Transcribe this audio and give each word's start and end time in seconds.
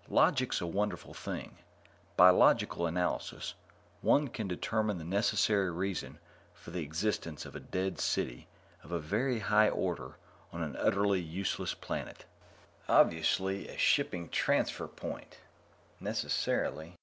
]_Logic's 0.08 0.60
a 0.60 0.66
wonderful 0.68 1.12
thing; 1.12 1.58
by 2.16 2.30
logical 2.30 2.86
analysis, 2.86 3.54
one 4.00 4.28
can 4.28 4.46
determine 4.46 4.96
the 4.98 5.04
necessary 5.04 5.72
reason 5.72 6.20
for 6.54 6.70
the 6.70 6.84
existence 6.84 7.44
of 7.44 7.56
a 7.56 7.66
dead 7.66 7.98
city 7.98 8.46
of 8.84 8.92
a 8.92 9.00
very 9.00 9.40
high 9.40 9.68
order 9.68 10.18
on 10.52 10.62
an 10.62 10.76
utterly 10.76 11.18
useless 11.20 11.74
planet. 11.74 12.26
Obviously 12.88 13.66
a 13.66 13.76
shipping 13.76 14.28
transfer 14.28 14.86
point! 14.86 15.40
Necessarily... 15.98 16.94